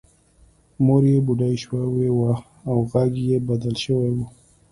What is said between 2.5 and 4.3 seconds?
او غږ یې بدل شوی و